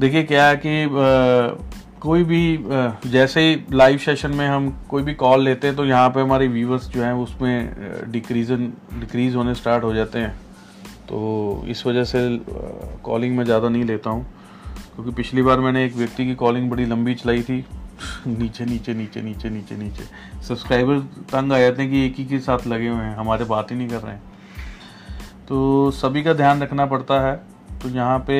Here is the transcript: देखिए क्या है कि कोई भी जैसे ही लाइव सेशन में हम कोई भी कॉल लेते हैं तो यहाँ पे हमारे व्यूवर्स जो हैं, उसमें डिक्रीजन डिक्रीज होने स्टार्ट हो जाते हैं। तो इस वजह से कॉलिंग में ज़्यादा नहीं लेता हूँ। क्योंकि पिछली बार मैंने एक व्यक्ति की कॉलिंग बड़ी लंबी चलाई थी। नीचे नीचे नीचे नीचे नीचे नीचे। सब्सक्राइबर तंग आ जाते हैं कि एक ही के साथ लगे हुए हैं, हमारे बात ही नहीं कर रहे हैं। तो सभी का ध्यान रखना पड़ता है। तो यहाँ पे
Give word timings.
देखिए 0.00 0.22
क्या 0.22 0.46
है 0.46 0.56
कि 0.56 0.86
कोई 2.00 2.24
भी 2.24 2.64
जैसे 3.10 3.40
ही 3.40 3.60
लाइव 3.72 3.98
सेशन 3.98 4.30
में 4.30 4.46
हम 4.48 4.68
कोई 4.88 5.02
भी 5.02 5.14
कॉल 5.14 5.42
लेते 5.42 5.66
हैं 5.66 5.76
तो 5.76 5.84
यहाँ 5.84 6.08
पे 6.10 6.20
हमारे 6.20 6.48
व्यूवर्स 6.48 6.88
जो 6.88 7.02
हैं, 7.02 7.12
उसमें 7.12 8.12
डिक्रीजन 8.12 8.72
डिक्रीज 9.00 9.36
होने 9.36 9.54
स्टार्ट 9.54 9.84
हो 9.84 9.94
जाते 9.94 10.18
हैं। 10.18 10.34
तो 11.08 11.64
इस 11.68 11.86
वजह 11.86 12.04
से 12.04 12.18
कॉलिंग 13.04 13.36
में 13.36 13.44
ज़्यादा 13.44 13.68
नहीं 13.68 13.84
लेता 13.84 14.10
हूँ। 14.10 14.26
क्योंकि 14.94 15.10
पिछली 15.10 15.42
बार 15.42 15.60
मैंने 15.60 15.84
एक 15.84 15.94
व्यक्ति 15.94 16.26
की 16.26 16.34
कॉलिंग 16.34 16.70
बड़ी 16.70 16.86
लंबी 16.86 17.14
चलाई 17.14 17.42
थी। 17.42 17.64
नीचे 18.26 18.64
नीचे 18.64 18.94
नीचे 18.94 19.22
नीचे 19.22 19.50
नीचे 19.50 19.76
नीचे। 19.76 20.04
सब्सक्राइबर 20.42 20.98
तंग 21.32 21.52
आ 21.52 21.58
जाते 21.58 21.82
हैं 21.82 21.90
कि 21.90 22.06
एक 22.06 22.14
ही 22.18 22.24
के 22.24 22.38
साथ 22.38 22.66
लगे 22.66 22.88
हुए 22.88 23.04
हैं, 23.04 23.16
हमारे 23.16 23.44
बात 23.44 23.70
ही 23.70 23.76
नहीं 23.76 23.88
कर 23.88 24.00
रहे 24.00 24.12
हैं। 24.12 24.22
तो 25.48 25.90
सभी 25.90 26.22
का 26.22 26.32
ध्यान 26.32 26.62
रखना 26.62 26.86
पड़ता 26.86 27.20
है। 27.20 27.36
तो 27.82 27.88
यहाँ 27.88 28.18
पे 28.18 28.36